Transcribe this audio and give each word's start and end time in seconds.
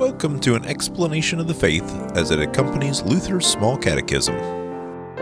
Welcome 0.00 0.40
to 0.40 0.54
an 0.54 0.64
explanation 0.64 1.40
of 1.40 1.46
the 1.46 1.52
faith 1.52 1.84
as 2.14 2.30
it 2.30 2.40
accompanies 2.40 3.02
Luther's 3.02 3.44
Small 3.44 3.76
Catechism. 3.76 4.34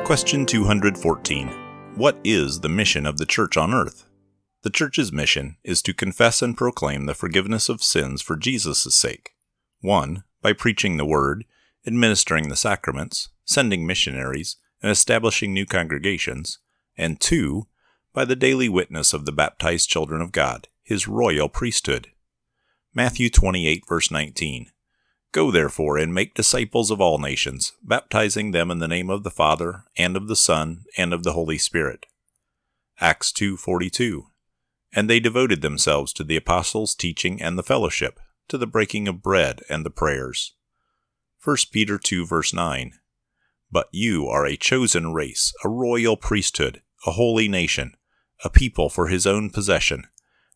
Question 0.05 0.47
214 0.47 1.49
What 1.97 2.17
is 2.23 2.61
the 2.61 2.69
mission 2.69 3.05
of 3.05 3.19
the 3.19 3.27
Church 3.27 3.57
on 3.57 3.75
earth? 3.75 4.07
The 4.63 4.71
Church's 4.71 5.13
mission 5.13 5.57
is 5.65 5.83
to 5.83 5.93
confess 5.93 6.43
and 6.43 6.57
proclaim 6.57 7.07
the 7.07 7.17
forgiveness 7.17 7.69
of 7.69 7.83
sins 7.83 8.23
for 8.23 8.37
Jesus' 8.37 8.95
sake. 8.95 9.33
1. 9.81 10.23
By 10.43 10.53
preaching 10.53 10.97
the 10.97 11.05
Word, 11.05 11.45
administering 11.85 12.49
the 12.49 12.55
sacraments, 12.55 13.31
sending 13.45 13.85
missionaries, 13.85 14.59
and 14.81 14.93
establishing 14.93 15.53
new 15.53 15.67
congregations. 15.67 16.61
And 16.97 17.21
2. 17.21 17.67
By 18.13 18.25
the 18.25 18.37
daily 18.37 18.69
witness 18.69 19.13
of 19.13 19.27
the 19.27 19.33
baptized 19.33 19.91
children 19.91 20.21
of 20.21 20.31
God, 20.31 20.69
His 20.85 21.09
royal 21.09 21.49
priesthood. 21.49 22.13
Matthew 22.99 23.31
28, 23.31 23.85
verse 23.89 24.11
19. 24.11 24.73
Go 25.31 25.53
therefore 25.53 25.99
and 25.99 26.13
make 26.13 26.35
disciples 26.35 26.91
of 26.91 27.01
all 27.01 27.19
nations, 27.19 27.75
baptizing 27.81 28.51
them 28.51 28.73
in 28.73 28.81
the 28.81 28.89
name 28.89 29.09
of 29.09 29.23
the 29.23 29.31
Father, 29.31 29.85
and 29.97 30.17
of 30.17 30.27
the 30.27 30.35
Son, 30.35 30.83
and 30.97 31.13
of 31.13 31.23
the 31.23 31.33
Holy 31.33 31.59
Spirit. 31.59 32.07
Acts 32.99 33.31
2:42. 33.31 34.33
And 34.93 35.09
they 35.09 35.21
devoted 35.21 35.63
themselves 35.63 36.13
to 36.15 36.25
the 36.25 36.35
apostles' 36.35 36.97
teaching 36.97 37.41
and 37.41 37.57
the 37.57 37.63
fellowship, 37.63 38.19
to 38.49 38.59
the 38.59 38.67
breaking 38.67 39.07
of 39.07 39.23
bread 39.23 39.63
and 39.69 39.87
the 39.87 39.91
prayers. 39.91 40.55
1 41.45 41.57
Peter 41.71 41.99
2 41.99 42.27
verse 42.27 42.53
9. 42.53 42.99
But 43.71 43.89
you 43.93 44.27
are 44.27 44.45
a 44.45 44.57
chosen 44.57 45.13
race, 45.13 45.53
a 45.63 45.69
royal 45.69 46.17
priesthood, 46.17 46.83
a 47.07 47.13
holy 47.13 47.47
nation, 47.47 47.97
a 48.43 48.51
people 48.51 48.89
for 48.89 49.07
his 49.07 49.25
own 49.25 49.51
possession 49.51 50.09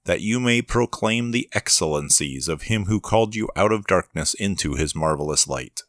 that 0.05 0.21
you 0.21 0.41
may 0.41 0.61
proclaim 0.61 1.31
the 1.31 1.49
excellencies 1.53 2.49
of 2.49 2.63
him 2.63 2.87
who 2.87 3.01
called 3.01 3.35
you 3.35 3.49
out 3.55 3.73
of 3.73 3.87
darkness 3.87 4.35
into 4.35 4.75
his 4.75 4.95
marvelous 4.95 5.47
light. 5.47 5.83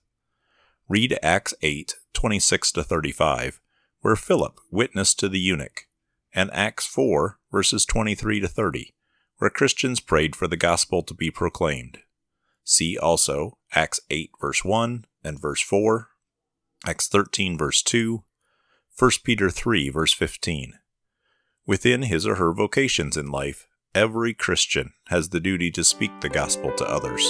Read 0.88 1.18
Acts 1.24 1.54
8, 1.62 1.96
26 2.14 2.72
to 2.74 2.84
35, 2.84 3.60
where 4.02 4.16
Philip 4.16 4.60
witnessed 4.70 5.20
to 5.20 5.30
the 5.30 5.40
eunuch, 5.40 5.88
and 6.34 6.52
Acts 6.54 6.86
4, 6.86 7.40
verses 7.52 7.86
23 7.86 8.42
to 8.42 8.48
30, 8.48 8.94
where 9.38 9.50
Christians 9.50 10.00
prayed 10.00 10.36
for 10.36 10.48
the 10.48 10.58
gospel 10.58 11.02
to 11.04 11.14
be 11.14 11.32
proclaimed. 11.32 12.00
See 12.64 12.98
also 12.98 13.58
Acts 13.74 14.00
8, 14.10 14.32
verse 14.40 14.64
1 14.64 15.06
and 15.24 15.42
verse 15.42 15.62
4, 15.62 16.10
Acts 16.86 17.08
13, 17.08 17.58
verse 17.58 17.82
2, 17.82 18.24
1 19.00 19.12
Peter 19.24 19.50
3, 19.50 19.90
verse 19.90 20.14
15. 20.14 20.74
Within 21.66 22.04
his 22.04 22.28
or 22.28 22.36
her 22.36 22.54
vocations 22.54 23.18
in 23.18 23.32
life, 23.32 23.68
Every 23.96 24.34
Christian 24.34 24.94
has 25.10 25.30
the 25.30 25.40
duty 25.40 25.70
to 25.70 25.84
speak 25.84 26.20
the 26.20 26.28
gospel 26.28 26.72
to 26.78 26.86
others. 26.86 27.24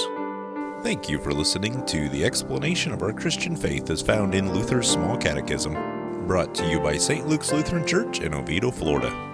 Thank 0.82 1.10
you 1.10 1.18
for 1.18 1.30
listening 1.30 1.84
to 1.84 2.08
the 2.08 2.24
explanation 2.24 2.90
of 2.90 3.02
our 3.02 3.12
Christian 3.12 3.54
faith 3.54 3.90
as 3.90 4.00
found 4.00 4.34
in 4.34 4.54
Luther's 4.54 4.88
Small 4.88 5.18
Catechism, 5.18 5.74
brought 6.26 6.54
to 6.54 6.66
you 6.66 6.80
by 6.80 6.96
St. 6.96 7.28
Luke's 7.28 7.52
Lutheran 7.52 7.86
Church 7.86 8.20
in 8.20 8.32
Oviedo, 8.32 8.70
Florida. 8.70 9.33